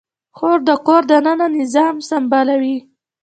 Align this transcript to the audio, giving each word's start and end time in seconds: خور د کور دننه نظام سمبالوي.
خور 0.37 0.59
د 0.67 0.71
کور 0.85 1.01
دننه 1.11 1.45
نظام 1.59 1.95
سمبالوي. 2.09 2.77